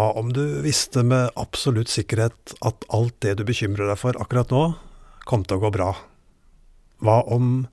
Hva 0.00 0.14
om 0.16 0.30
du 0.32 0.62
visste 0.64 1.02
med 1.04 1.34
absolutt 1.36 1.90
sikkerhet 1.92 2.54
at 2.64 2.84
alt 2.96 3.18
det 3.20 3.34
du 3.36 3.42
bekymrer 3.44 3.90
deg 3.90 3.98
for 4.00 4.16
akkurat 4.16 4.48
nå, 4.48 4.62
kom 5.28 5.42
til 5.44 5.58
å 5.58 5.60
gå 5.66 5.70
bra? 5.74 5.88
Hva 7.04 7.18
om 7.28 7.66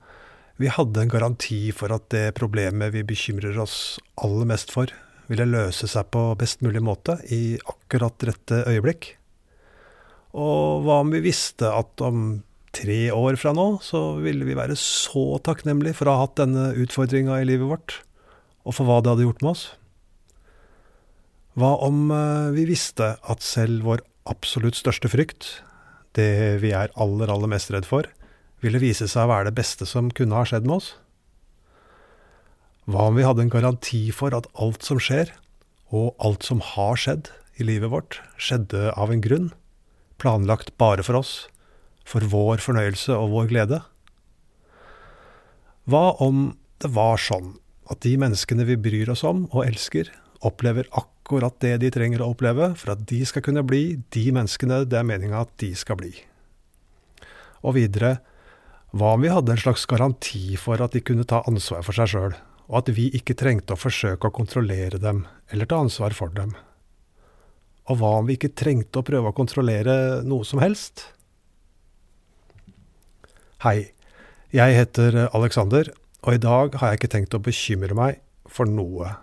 vi 0.60 0.68
hadde 0.68 1.06
en 1.06 1.12
garanti 1.14 1.70
for 1.72 1.94
at 1.94 2.10
det 2.12 2.34
problemet 2.36 2.92
vi 2.92 3.06
bekymrer 3.08 3.56
oss 3.64 3.96
aller 4.20 4.44
mest 4.52 4.74
for, 4.74 4.92
ville 5.32 5.48
løse 5.48 5.88
seg 5.88 6.10
på 6.12 6.26
best 6.36 6.60
mulig 6.60 6.84
måte 6.84 7.16
i 7.32 7.56
akkurat 7.64 8.28
rette 8.28 8.60
øyeblikk? 8.74 9.14
Og 10.36 10.84
hva 10.84 11.00
om 11.06 11.16
vi 11.16 11.24
visste 11.30 11.72
at 11.72 12.04
om 12.04 12.42
tre 12.76 13.06
år 13.08 13.40
fra 13.40 13.56
nå, 13.56 13.70
så 13.80 14.18
ville 14.20 14.44
vi 14.44 14.58
være 14.58 14.76
så 14.76 15.40
takknemlige 15.48 15.96
for 16.02 16.12
å 16.12 16.18
ha 16.18 16.28
hatt 16.28 16.36
denne 16.44 16.74
utfordringa 16.76 17.40
i 17.40 17.48
livet 17.48 17.72
vårt, 17.72 18.00
og 18.68 18.76
for 18.76 18.84
hva 18.84 19.00
det 19.00 19.16
hadde 19.16 19.30
gjort 19.30 19.46
med 19.46 19.56
oss? 19.56 19.68
Hva 21.58 21.72
om 21.82 22.12
eh, 22.14 22.52
vi 22.54 22.68
visste 22.68 23.16
at 23.18 23.42
selv 23.42 23.82
vår 23.82 24.04
absolutt 24.30 24.78
største 24.78 25.10
frykt, 25.10 25.48
det 26.14 26.60
vi 26.62 26.70
er 26.76 26.92
aller, 26.94 27.30
aller 27.32 27.50
mest 27.50 27.72
redd 27.74 27.88
for, 27.88 28.06
ville 28.62 28.78
vise 28.82 29.08
seg 29.10 29.26
å 29.26 29.32
være 29.32 29.48
det 29.48 29.56
beste 29.58 29.86
som 29.88 30.12
kunne 30.14 30.38
ha 30.38 30.44
skjedd 30.46 30.68
med 30.68 30.76
oss? 30.76 30.92
Hva 32.86 33.08
om 33.10 33.18
vi 33.18 33.26
hadde 33.26 33.42
en 33.42 33.50
garanti 33.50 34.04
for 34.14 34.36
at 34.38 34.46
alt 34.54 34.86
som 34.86 35.02
skjer, 35.02 35.32
og 35.90 36.14
alt 36.22 36.46
som 36.46 36.62
har 36.62 36.94
skjedd 37.00 37.32
i 37.58 37.66
livet 37.66 37.90
vårt, 37.90 38.20
skjedde 38.38 38.92
av 38.94 39.10
en 39.10 39.24
grunn, 39.24 39.50
planlagt 40.22 40.70
bare 40.78 41.02
for 41.02 41.18
oss, 41.18 41.48
for 42.06 42.22
vår 42.22 42.62
fornøyelse 42.62 43.18
og 43.18 43.34
vår 43.34 43.50
glede? 43.50 43.82
Hva 45.90 46.12
om 46.22 46.52
det 46.78 46.94
var 46.94 47.18
sånn 47.18 47.56
at 47.90 48.04
de 48.06 48.14
menneskene 48.20 48.68
vi 48.68 48.78
bryr 48.78 49.10
oss 49.10 49.26
om 49.26 49.48
og 49.50 49.64
elsker, 49.66 50.12
opplever 50.46 50.86
akkurat 50.92 51.17
det 51.60 51.74
de 51.82 51.90
trenger 51.92 52.22
å 52.22 52.30
oppleve 52.32 52.74
for 52.80 52.94
at 52.94 53.04
de 53.08 53.20
skal 53.28 53.42
kunne 53.44 53.64
bli 53.66 54.00
de 54.14 54.24
menneskene 54.32 54.84
det 54.88 54.98
er 54.98 55.04
meninga 55.04 55.42
at 55.44 55.50
de 55.60 55.74
skal 55.76 55.98
bli. 56.00 56.12
Og 57.62 57.74
videre, 57.76 58.18
hva 58.96 59.14
om 59.14 59.20
vi 59.20 59.28
hadde 59.28 59.52
en 59.52 59.60
slags 59.60 59.84
garanti 59.84 60.56
for 60.56 60.80
at 60.80 60.94
de 60.96 61.02
kunne 61.04 61.26
ta 61.28 61.42
ansvar 61.46 61.84
for 61.84 61.92
seg 61.92 62.08
sjøl, 62.08 62.38
og 62.68 62.80
at 62.80 62.88
vi 62.96 63.10
ikke 63.12 63.36
trengte 63.36 63.74
å 63.74 63.80
forsøke 63.80 64.28
å 64.28 64.34
kontrollere 64.34 65.00
dem 65.02 65.26
eller 65.52 65.68
ta 65.68 65.82
ansvar 65.82 66.16
for 66.16 66.32
dem? 66.32 66.54
Og 67.88 68.00
hva 68.00 68.18
om 68.20 68.28
vi 68.28 68.36
ikke 68.38 68.54
trengte 68.56 69.00
å 69.00 69.04
prøve 69.04 69.28
å 69.28 69.36
kontrollere 69.36 70.22
noe 70.24 70.44
som 70.48 70.60
helst? 70.60 71.10
Hei, 73.64 73.90
jeg 74.54 74.76
heter 74.76 75.26
Alexander, 75.34 75.90
og 76.24 76.36
i 76.36 76.40
dag 76.40 76.76
har 76.80 76.92
jeg 76.92 77.02
ikke 77.02 77.14
tenkt 77.16 77.36
å 77.36 77.42
bekymre 77.42 77.96
meg 77.96 78.20
for 78.48 78.68
noe. 78.68 79.16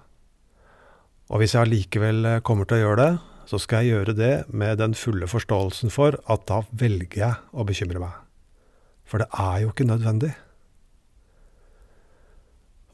Og 1.31 1.41
hvis 1.41 1.55
jeg 1.55 1.65
allikevel 1.65 2.27
eh, 2.29 2.41
kommer 2.45 2.67
til 2.69 2.79
å 2.79 2.83
gjøre 2.83 3.01
det, 3.01 3.13
så 3.49 3.59
skal 3.61 3.83
jeg 3.83 3.93
gjøre 3.93 4.15
det 4.17 4.33
med 4.49 4.79
den 4.81 4.95
fulle 4.97 5.27
forståelsen 5.29 5.93
for 5.93 6.17
at 6.31 6.45
da 6.49 6.63
velger 6.73 7.21
jeg 7.21 7.37
å 7.53 7.65
bekymre 7.65 8.01
meg. 8.01 8.17
For 9.05 9.21
det 9.21 9.29
er 9.37 9.61
jo 9.63 9.71
ikke 9.71 9.87
nødvendig. 9.89 10.33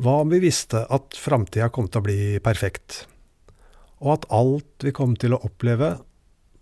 Hva 0.01 0.21
om 0.23 0.31
vi 0.33 0.41
visste 0.43 0.83
at 0.89 1.15
framtida 1.19 1.69
kom 1.69 1.88
til 1.88 2.01
å 2.01 2.07
bli 2.07 2.21
perfekt, 2.43 3.05
og 4.01 4.15
at 4.15 4.29
alt 4.33 4.88
vi 4.88 4.93
kom 4.97 5.13
til 5.19 5.35
å 5.35 5.43
oppleve, 5.45 5.99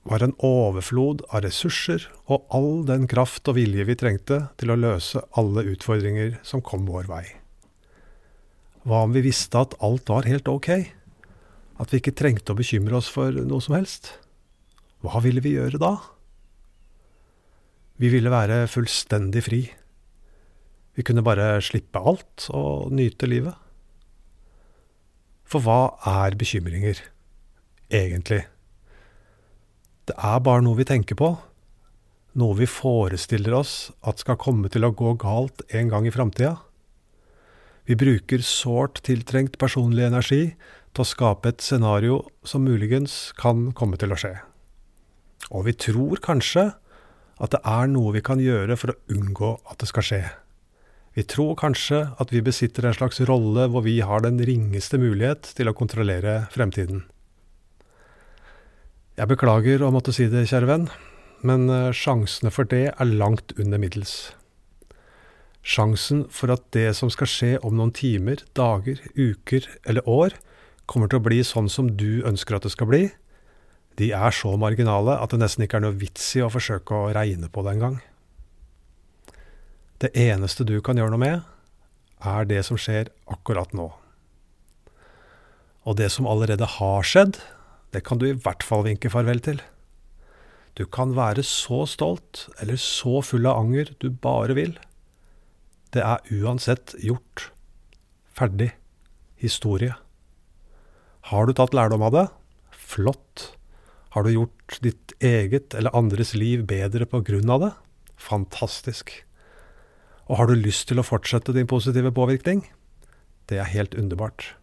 var 0.09 0.23
en 0.25 0.33
overflod 0.43 1.21
av 1.29 1.43
ressurser 1.45 2.05
og 2.31 2.45
all 2.55 2.85
den 2.87 3.05
kraft 3.09 3.47
og 3.51 3.57
vilje 3.59 3.85
vi 3.85 3.97
trengte 3.99 4.39
til 4.57 4.71
å 4.73 4.77
løse 4.79 5.21
alle 5.37 5.65
utfordringer 5.69 6.39
som 6.43 6.63
kom 6.65 6.87
vår 6.89 7.09
vei? 7.09 7.25
Hva 8.87 9.03
om 9.05 9.13
vi 9.13 9.23
visste 9.27 9.59
at 9.59 9.75
alt 9.85 10.09
var 10.09 10.27
helt 10.27 10.49
ok? 10.49 10.71
At 11.79 11.93
vi 11.93 12.01
ikke 12.01 12.15
trengte 12.17 12.53
å 12.53 12.59
bekymre 12.59 12.97
oss 12.99 13.09
for 13.11 13.31
noe 13.31 13.63
som 13.63 13.77
helst. 13.77 14.13
Hva 14.99 15.21
ville 15.23 15.43
vi 15.43 15.55
gjøre 15.55 15.79
da? 15.79 15.93
Vi 17.99 18.11
ville 18.11 18.31
være 18.31 18.65
fullstendig 18.71 19.43
fri. 19.43 19.61
Vi 20.95 21.05
kunne 21.07 21.23
bare 21.23 21.57
slippe 21.63 21.99
alt 21.99 22.49
og 22.55 22.91
nyte 22.95 23.27
livet. 23.27 23.55
For 25.49 25.63
hva 25.65 25.95
er 26.05 26.35
bekymringer, 26.39 26.99
egentlig? 27.89 28.43
Det 30.09 30.15
er 30.15 30.41
bare 30.45 30.63
noe 30.65 30.77
vi 30.77 30.87
tenker 30.89 31.17
på, 31.17 31.31
noe 32.39 32.57
vi 32.59 32.67
forestiller 32.69 33.55
oss 33.57 33.73
at 34.05 34.21
skal 34.21 34.39
komme 34.41 34.69
til 34.71 34.85
å 34.85 34.93
gå 34.93 35.15
galt 35.21 35.63
en 35.73 35.89
gang 35.91 36.07
i 36.07 36.13
framtida. 36.13 36.55
Vi 37.89 37.97
bruker 37.97 38.43
sårt 38.45 39.01
tiltrengt 39.07 39.57
personlig 39.61 40.05
energi 40.05 40.43
til 40.93 41.03
å 41.03 41.07
skape 41.07 41.51
et 41.51 41.63
scenario 41.63 42.21
som 42.47 42.65
muligens 42.65 43.31
kan 43.39 43.69
komme 43.77 43.99
til 44.01 44.13
å 44.13 44.19
skje. 44.19 44.35
Og 45.49 45.65
vi 45.69 45.73
tror 45.77 46.21
kanskje 46.23 46.71
at 47.39 47.53
det 47.55 47.61
er 47.63 47.89
noe 47.91 48.13
vi 48.15 48.23
kan 48.25 48.41
gjøre 48.43 48.75
for 48.79 48.93
å 48.93 48.99
unngå 49.15 49.53
at 49.71 49.79
det 49.81 49.89
skal 49.91 50.05
skje. 50.05 50.23
Vi 51.17 51.25
tror 51.27 51.55
kanskje 51.59 52.01
at 52.21 52.33
vi 52.33 52.43
besitter 52.45 52.85
en 52.85 52.95
slags 52.95 53.21
rolle 53.27 53.65
hvor 53.71 53.85
vi 53.85 53.99
har 54.05 54.23
den 54.23 54.39
ringeste 54.45 54.99
mulighet 55.01 55.53
til 55.57 55.71
å 55.71 55.75
kontrollere 55.77 56.43
fremtiden. 56.53 57.05
Jeg 59.19 59.27
beklager 59.27 59.81
å 59.83 59.91
måtte 59.91 60.13
si 60.15 60.29
det, 60.31 60.45
kjære 60.47 60.69
venn, 60.69 60.85
men 61.43 61.65
eh, 61.71 61.95
sjansene 61.95 62.51
for 62.55 62.67
det 62.69 62.85
er 62.91 63.09
langt 63.19 63.51
under 63.59 63.81
middels. 63.81 64.31
Sjansen 65.59 66.23
for 66.31 66.53
at 66.53 66.63
det 66.75 66.93
som 66.95 67.11
skal 67.11 67.27
skje 67.27 67.49
om 67.65 67.75
noen 67.75 67.91
timer, 67.95 68.45
dager, 68.55 69.01
uker 69.19 69.67
eller 69.83 70.07
år, 70.07 70.37
kommer 70.89 71.09
til 71.09 71.21
å 71.21 71.25
bli 71.25 71.39
sånn 71.45 71.69
som 71.71 71.93
du 71.99 72.21
ønsker 72.27 72.57
at 72.57 72.65
det 72.65 72.73
skal 72.73 72.89
bli, 72.89 73.03
de 73.99 74.11
er 74.15 74.33
så 74.35 74.53
marginale 74.59 75.17
at 75.19 75.33
det 75.33 75.41
nesten 75.41 75.65
ikke 75.65 75.79
er 75.79 75.85
noe 75.85 75.97
vits 75.99 76.31
i 76.39 76.43
å 76.43 76.51
forsøke 76.51 76.95
å 76.95 77.11
regne 77.15 77.49
på 77.51 77.63
det 77.65 77.75
engang. 77.75 77.97
Det 79.99 80.13
eneste 80.15 80.63
du 80.63 80.77
kan 80.79 80.99
gjøre 80.99 81.11
noe 81.11 81.21
med, 81.21 81.41
er 82.23 82.47
det 82.47 82.61
som 82.67 82.79
skjer 82.79 83.11
akkurat 83.31 83.73
nå. 83.75 83.89
Og 85.83 85.97
det 85.99 86.09
som 86.13 86.27
allerede 86.29 86.67
har 86.79 87.07
skjedd, 87.07 87.39
det 87.91 88.05
kan 88.07 88.21
du 88.21 88.29
i 88.29 88.37
hvert 88.37 88.63
fall 88.63 88.85
vinke 88.87 89.11
farvel 89.11 89.41
til. 89.43 89.59
Du 90.79 90.85
kan 90.87 91.15
være 91.17 91.43
så 91.43 91.83
stolt 91.89 92.45
eller 92.61 92.79
så 92.79 93.19
full 93.25 93.47
av 93.49 93.65
anger 93.65 93.91
du 93.99 94.07
bare 94.13 94.55
vil. 94.55 94.77
Det 95.91 96.03
er 96.05 96.23
uansett 96.31 96.93
gjort. 97.03 97.49
Ferdig. 98.37 98.71
Historie. 99.39 99.95
Har 101.27 101.45
du 101.45 101.53
tatt 101.53 101.75
lærdom 101.75 102.03
av 102.07 102.13
det? 102.15 102.25
Flott. 102.71 103.51
Har 104.15 104.23
du 104.25 104.31
gjort 104.33 104.79
ditt 104.81 105.13
eget 105.19 105.75
eller 105.77 105.95
andres 105.95 106.33
liv 106.33 106.63
bedre 106.65 107.05
på 107.05 107.21
grunn 107.25 107.49
av 107.53 107.65
det? 107.65 107.71
Fantastisk. 108.19 109.11
Og 110.29 110.39
har 110.39 110.49
du 110.49 110.55
lyst 110.57 110.87
til 110.89 111.01
å 111.01 111.05
fortsette 111.05 111.53
din 111.55 111.69
positive 111.69 112.11
påvirkning? 112.15 112.63
Det 113.49 113.59
er 113.61 113.69
helt 113.69 113.97
underbart. 113.97 114.53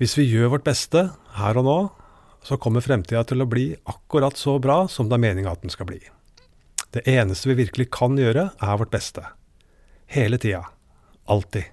Hvis 0.00 0.16
vi 0.16 0.28
gjør 0.28 0.54
vårt 0.54 0.64
beste 0.64 1.10
her 1.36 1.60
og 1.60 1.66
nå, 1.66 1.78
så 2.44 2.56
kommer 2.56 2.84
fremtida 2.84 3.20
til 3.28 3.44
å 3.44 3.48
bli 3.48 3.74
akkurat 3.88 4.36
så 4.40 4.56
bra 4.62 4.86
som 4.88 5.10
det 5.10 5.18
er 5.18 5.24
meninga 5.26 5.52
at 5.52 5.64
den 5.64 5.72
skal 5.72 5.90
bli. 5.90 6.00
Det 6.90 7.04
eneste 7.08 7.50
vi 7.50 7.58
virkelig 7.60 7.90
kan 7.94 8.16
gjøre, 8.18 8.48
er 8.56 8.78
vårt 8.80 8.92
beste. 8.92 9.22
Hele 10.10 10.40
tida. 10.40 10.64
Alltid. 11.30 11.68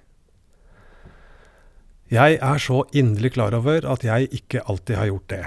Jeg 2.08 2.38
er 2.40 2.56
så 2.56 2.86
inderlig 2.96 3.34
klar 3.34 3.52
over 3.52 3.84
at 3.84 4.04
jeg 4.04 4.30
ikke 4.32 4.62
alltid 4.64 4.96
har 4.96 5.10
gjort 5.10 5.28
det. 5.28 5.42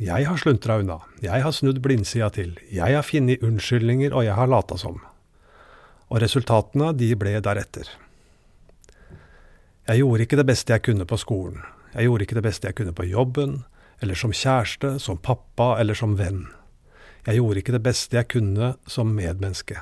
Jeg 0.00 0.24
har 0.24 0.38
sluntra 0.40 0.78
unna, 0.80 0.96
jeg 1.20 1.42
har 1.44 1.52
snudd 1.52 1.82
blindsida 1.84 2.30
til, 2.32 2.54
jeg 2.72 2.96
har 2.96 3.04
funnet 3.04 3.42
unnskyldninger 3.44 4.14
og 4.16 4.24
jeg 4.24 4.32
har 4.32 4.48
lata 4.48 4.78
som. 4.80 4.96
Og 6.08 6.22
resultatene, 6.22 6.94
de 6.96 7.10
ble 7.20 7.34
deretter. 7.44 7.90
Jeg 9.90 10.00
gjorde 10.00 10.24
ikke 10.24 10.38
det 10.40 10.46
beste 10.48 10.72
jeg 10.72 10.86
kunne 10.88 11.04
på 11.04 11.18
skolen, 11.20 11.60
jeg 11.92 12.08
gjorde 12.08 12.24
ikke 12.24 12.38
det 12.38 12.46
beste 12.48 12.70
jeg 12.70 12.78
kunne 12.80 12.96
på 12.96 13.08
jobben, 13.10 13.58
eller 14.00 14.16
som 14.16 14.32
kjæreste, 14.32 14.94
som 15.04 15.20
pappa 15.20 15.74
eller 15.82 15.98
som 15.98 16.16
venn. 16.16 16.46
Jeg 17.26 17.42
gjorde 17.42 17.60
ikke 17.60 17.76
det 17.76 17.84
beste 17.84 18.16
jeg 18.16 18.30
kunne 18.32 18.72
som 18.88 19.12
medmenneske. 19.12 19.76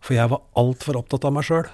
For 0.00 0.16
jeg 0.16 0.32
var 0.32 0.40
altfor 0.56 0.96
opptatt 1.02 1.28
av 1.28 1.36
meg 1.36 1.44
sjøl, 1.44 1.68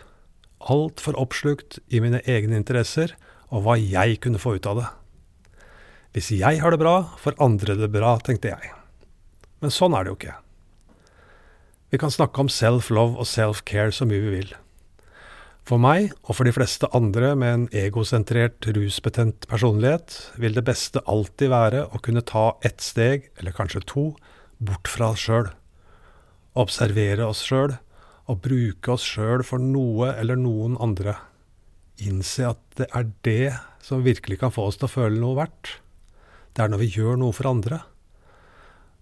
altfor 0.58 1.14
oppslukt 1.22 1.78
i 1.86 2.02
mine 2.02 2.18
egne 2.26 2.58
interesser 2.58 3.14
og 3.48 3.64
hva 3.64 3.76
jeg 3.80 4.20
kunne 4.24 4.40
få 4.40 4.56
ut 4.58 4.68
av 4.68 4.82
det. 4.82 4.88
Hvis 6.16 6.30
jeg 6.34 6.60
har 6.62 6.72
det 6.72 6.80
bra, 6.80 7.00
får 7.20 7.36
andre 7.42 7.76
det 7.78 7.90
bra, 7.92 8.16
tenkte 8.24 8.52
jeg. 8.52 8.72
Men 9.62 9.74
sånn 9.74 9.96
er 9.96 10.04
det 10.04 10.12
jo 10.12 10.18
ikke. 10.18 10.38
Vi 11.92 12.00
kan 12.00 12.12
snakke 12.12 12.42
om 12.42 12.50
self-love 12.52 13.16
og 13.20 13.28
self-care 13.28 13.92
så 13.94 14.08
mye 14.08 14.24
vi 14.24 14.32
vil. 14.38 14.56
For 15.68 15.80
meg, 15.80 16.14
og 16.24 16.38
for 16.38 16.48
de 16.48 16.52
fleste 16.56 16.88
andre 16.96 17.34
med 17.36 17.54
en 17.54 17.66
egosentrert, 17.76 18.64
rusbetent 18.72 19.44
personlighet, 19.50 20.16
vil 20.40 20.56
det 20.56 20.64
beste 20.64 21.02
alltid 21.04 21.52
være 21.52 21.84
å 21.92 22.00
kunne 22.04 22.24
ta 22.24 22.54
ett 22.64 22.80
steg, 22.84 23.28
eller 23.36 23.56
kanskje 23.56 23.84
to, 23.84 24.06
bort 24.64 24.88
fra 24.88 25.12
oss 25.12 25.26
sjøl. 25.28 25.50
Observere 26.56 27.28
oss 27.28 27.44
sjøl, 27.44 27.76
og 28.28 28.40
bruke 28.44 28.96
oss 28.96 29.04
sjøl 29.04 29.44
for 29.44 29.60
noe 29.60 30.14
eller 30.16 30.40
noen 30.40 30.76
andre 30.80 31.18
innse 32.04 32.48
at 32.50 32.60
det 32.78 32.88
er 32.94 33.10
det 33.26 33.52
som 33.84 34.04
virkelig 34.04 34.40
kan 34.40 34.52
få 34.54 34.68
oss 34.68 34.78
til 34.80 34.88
å 34.88 34.92
føle 34.92 35.20
noe 35.20 35.38
verdt. 35.38 35.78
Det 36.54 36.64
er 36.64 36.72
når 36.72 36.82
vi 36.82 36.90
gjør 36.96 37.18
noe 37.20 37.34
for 37.36 37.48
andre. 37.50 37.80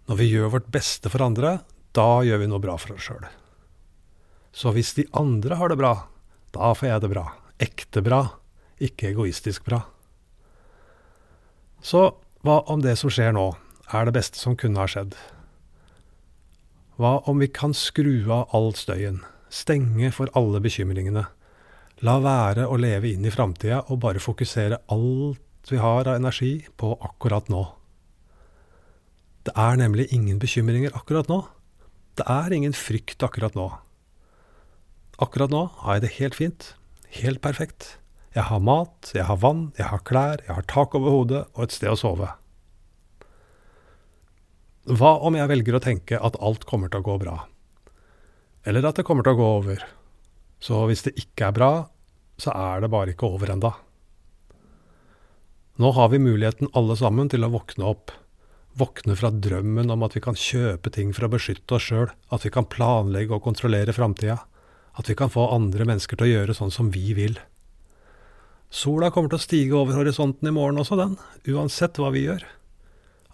Når 0.07 0.21
vi 0.21 0.29
gjør 0.31 0.53
vårt 0.55 0.71
beste 0.73 1.11
for 1.13 1.25
andre, 1.25 1.59
da 1.97 2.23
gjør 2.27 2.43
vi 2.43 2.49
noe 2.51 2.63
bra 2.63 2.77
for 2.81 2.95
oss 2.97 3.09
sjøl. 3.09 3.27
Så 4.57 4.73
hvis 4.73 4.95
de 4.97 5.07
andre 5.17 5.59
har 5.61 5.73
det 5.73 5.79
bra, 5.81 5.95
da 6.55 6.73
får 6.77 6.89
jeg 6.89 7.05
det 7.05 7.13
bra. 7.13 7.25
Ekte 7.61 8.03
bra, 8.05 8.21
ikke 8.81 9.11
egoistisk 9.11 9.67
bra. 9.69 9.83
Så 11.85 12.09
hva 12.47 12.61
om 12.73 12.83
det 12.85 12.97
som 13.01 13.13
skjer 13.13 13.35
nå, 13.37 13.51
er 13.93 14.07
det 14.07 14.17
beste 14.17 14.41
som 14.41 14.57
kunne 14.59 14.81
ha 14.81 14.89
skjedd? 14.91 15.17
Hva 16.97 17.19
om 17.29 17.43
vi 17.43 17.51
kan 17.53 17.75
skru 17.77 18.25
av 18.33 18.55
all 18.57 18.73
støyen, 18.77 19.21
stenge 19.53 20.09
for 20.17 20.33
alle 20.39 20.63
bekymringene, 20.65 21.27
la 22.05 22.19
være 22.21 22.67
å 22.69 22.77
leve 22.77 23.09
inn 23.15 23.25
i 23.25 23.33
framtida 23.33 23.85
og 23.89 24.03
bare 24.05 24.21
fokusere 24.21 24.83
alt 24.93 25.71
vi 25.71 25.81
har 25.81 26.07
av 26.07 26.19
energi 26.19 26.59
på 26.77 26.93
akkurat 27.01 27.49
nå? 27.53 27.63
Det 29.47 29.55
er 29.57 29.79
nemlig 29.81 30.09
ingen 30.13 30.41
bekymringer 30.43 30.97
akkurat 30.99 31.31
nå. 31.31 31.45
Det 32.19 32.27
er 32.29 32.53
ingen 32.53 32.75
frykt 32.77 33.23
akkurat 33.23 33.57
nå. 33.57 33.71
Akkurat 35.23 35.53
nå 35.53 35.67
har 35.85 35.97
jeg 35.97 36.05
det 36.05 36.15
helt 36.19 36.37
fint, 36.37 36.71
helt 37.23 37.41
perfekt. 37.41 37.97
Jeg 38.37 38.51
har 38.51 38.61
mat, 38.61 39.13
jeg 39.15 39.25
har 39.25 39.39
vann, 39.41 39.71
jeg 39.79 39.89
har 39.89 40.03
klær, 40.05 40.43
jeg 40.45 40.53
har 40.53 40.67
tak 40.69 40.95
over 40.99 41.15
hodet 41.15 41.45
og 41.55 41.63
et 41.65 41.77
sted 41.77 41.89
å 41.89 41.97
sove. 41.97 42.29
Hva 44.87 45.17
om 45.25 45.35
jeg 45.39 45.49
velger 45.51 45.79
å 45.79 45.83
tenke 45.83 46.19
at 46.21 46.37
alt 46.45 46.67
kommer 46.69 46.93
til 46.93 47.01
å 47.01 47.07
gå 47.07 47.17
bra? 47.23 47.39
Eller 48.67 48.85
at 48.85 48.99
det 48.99 49.07
kommer 49.09 49.25
til 49.25 49.39
å 49.39 49.41
gå 49.41 49.49
over? 49.63 49.87
Så 50.63 50.85
hvis 50.89 51.05
det 51.07 51.17
ikke 51.21 51.51
er 51.51 51.57
bra, 51.57 51.73
så 52.41 52.53
er 52.53 52.85
det 52.85 52.93
bare 52.93 53.13
ikke 53.13 53.29
over 53.29 53.53
enda. 53.53 53.73
Nå 55.77 55.91
har 55.93 56.09
vi 56.09 56.21
muligheten 56.23 56.71
alle 56.73 56.97
sammen 56.97 57.29
til 57.29 57.45
å 57.45 57.53
våkne 57.53 57.85
opp. 57.85 58.13
Våkne 58.77 59.17
fra 59.17 59.31
drømmen 59.33 59.93
om 59.93 60.05
at 60.05 60.17
vi 60.17 60.23
kan 60.25 60.37
kjøpe 60.37 60.93
ting 60.93 61.13
for 61.17 61.27
å 61.27 61.33
beskytte 61.33 61.77
oss 61.77 61.89
sjøl, 61.91 62.09
at 62.33 62.45
vi 62.45 62.53
kan 62.53 62.69
planlegge 62.69 63.37
og 63.37 63.45
kontrollere 63.45 63.93
framtida, 63.97 64.39
at 64.97 65.09
vi 65.09 65.17
kan 65.17 65.33
få 65.33 65.51
andre 65.53 65.85
mennesker 65.89 66.17
til 66.17 66.29
å 66.29 66.33
gjøre 66.33 66.57
sånn 66.57 66.73
som 66.73 66.89
vi 66.93 67.13
vil. 67.17 67.37
Sola 68.73 69.13
kommer 69.13 69.31
til 69.33 69.39
å 69.39 69.45
stige 69.45 69.77
over 69.79 70.01
horisonten 70.01 70.49
i 70.49 70.55
morgen 70.55 70.81
også, 70.81 70.97
den, 70.99 71.15
uansett 71.53 72.01
hva 72.01 72.11
vi 72.13 72.25
gjør. 72.27 72.45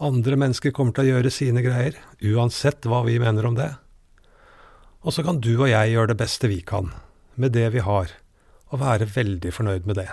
Andre 0.03 0.39
mennesker 0.39 0.75
kommer 0.75 0.95
til 0.95 1.07
å 1.07 1.15
gjøre 1.15 1.31
sine 1.31 1.63
greier, 1.63 1.97
uansett 2.27 2.87
hva 2.91 3.05
vi 3.07 3.21
mener 3.23 3.47
om 3.47 3.59
det. 3.59 3.71
Og 5.03 5.15
så 5.15 5.23
kan 5.27 5.39
du 5.43 5.55
og 5.55 5.71
jeg 5.71 5.95
gjøre 5.95 6.13
det 6.13 6.19
beste 6.21 6.51
vi 6.51 6.61
kan, 6.67 6.91
med 7.35 7.55
det 7.57 7.69
vi 7.75 7.83
har, 7.85 8.13
og 8.73 8.81
være 8.81 9.09
veldig 9.15 9.53
fornøyd 9.53 9.89
med 9.89 10.01
det. 10.01 10.09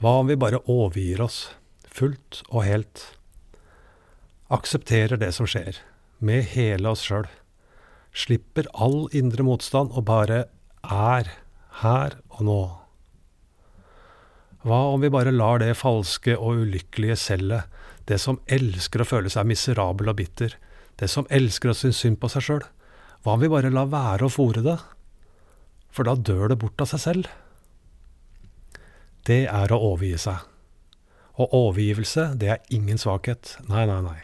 Hva 0.00 0.20
om 0.22 0.30
vi 0.30 0.38
bare 0.40 0.62
overgir 0.64 1.20
oss, 1.24 1.50
fullt 1.84 2.42
og 2.48 2.64
helt? 2.64 3.04
Aksepterer 4.50 5.20
det 5.20 5.32
som 5.36 5.48
skjer, 5.48 5.76
med 6.18 6.44
hele 6.54 6.92
oss 6.92 7.04
sjøl. 7.06 7.28
Slipper 8.16 8.68
all 8.74 9.04
indre 9.16 9.44
motstand 9.46 9.92
og 9.94 10.08
bare 10.08 10.44
er 10.82 11.28
her 11.82 12.16
og 12.36 12.44
nå. 12.48 12.60
Hva 14.64 14.80
om 14.92 15.00
vi 15.00 15.12
bare 15.12 15.32
lar 15.32 15.60
det 15.62 15.76
falske 15.78 16.34
og 16.36 16.64
ulykkelige 16.64 17.16
selvet, 17.16 17.68
det 18.08 18.18
som 18.20 18.40
elsker 18.50 19.04
å 19.04 19.08
føle 19.08 19.30
seg 19.32 19.48
miserabel 19.48 20.10
og 20.10 20.18
bitter. 20.18 20.56
Det 21.00 21.08
som 21.08 21.28
elsker 21.32 21.70
å 21.70 21.76
synes 21.76 22.00
synd 22.02 22.18
på 22.20 22.28
seg 22.32 22.44
sjøl. 22.44 22.64
Hva 23.22 23.36
om 23.36 23.44
vi 23.44 23.52
bare 23.52 23.70
lar 23.72 23.88
være 23.92 24.26
å 24.26 24.32
fòre 24.32 24.64
det? 24.64 24.76
For 25.90 26.06
da 26.06 26.14
dør 26.14 26.52
det 26.52 26.60
bort 26.62 26.80
av 26.82 26.90
seg 26.92 27.02
selv. 27.02 27.30
Det 29.26 29.44
er 29.50 29.72
å 29.74 29.80
overgi 29.92 30.16
seg. 30.22 30.46
Og 31.40 31.54
overgivelse, 31.56 32.32
det 32.40 32.50
er 32.54 32.74
ingen 32.74 33.00
svakhet. 33.00 33.56
Nei, 33.68 33.86
nei, 33.88 34.00
nei. 34.04 34.18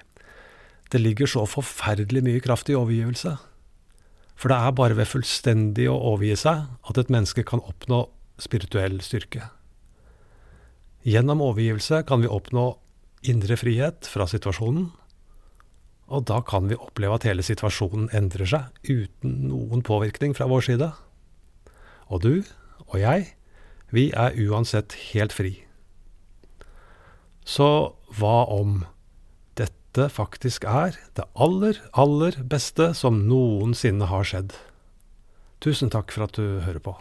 Det 0.92 1.00
ligger 1.02 1.28
så 1.30 1.44
forferdelig 1.48 2.22
mye 2.24 2.42
kraft 2.44 2.70
i 2.70 2.76
overgivelse. 2.78 3.36
For 4.36 4.52
det 4.52 4.58
er 4.60 4.76
bare 4.76 4.96
ved 4.98 5.08
fullstendig 5.08 5.88
å 5.90 5.96
overgi 6.12 6.36
seg 6.44 6.66
at 6.68 7.00
et 7.00 7.12
menneske 7.12 7.44
kan 7.48 7.62
oppnå 7.64 8.04
spirituell 8.42 9.00
styrke. 9.04 9.48
Gjennom 11.06 11.42
overgivelse 11.44 12.02
kan 12.06 12.22
vi 12.22 12.30
oppnå 12.30 12.68
indre 13.26 13.56
frihet 13.58 14.08
fra 14.10 14.26
situasjonen. 14.28 14.90
Og 16.06 16.26
da 16.28 16.38
kan 16.46 16.68
vi 16.70 16.78
oppleve 16.78 17.16
at 17.16 17.26
hele 17.26 17.42
situasjonen 17.46 18.10
endrer 18.14 18.46
seg 18.50 18.90
uten 18.90 19.48
noen 19.48 19.82
påvirkning 19.86 20.36
fra 20.36 20.46
vår 20.50 20.68
side. 20.68 20.90
Og 22.10 22.22
du 22.22 22.34
og 22.86 22.98
jeg, 23.00 23.32
vi 23.90 24.10
er 24.14 24.36
uansett 24.46 24.94
helt 25.12 25.34
fri. 25.34 25.54
Så 27.46 27.94
hva 28.18 28.36
om 28.50 28.84
dette 29.58 30.08
faktisk 30.12 30.66
er 30.66 30.98
det 31.18 31.26
aller, 31.34 31.78
aller 31.94 32.38
beste 32.42 32.92
som 32.98 33.24
noensinne 33.30 34.10
har 34.10 34.26
skjedd? 34.26 34.56
Tusen 35.62 35.90
takk 35.90 36.12
for 36.14 36.26
at 36.26 36.38
du 36.38 36.60
hører 36.66 36.82
på. 36.82 36.96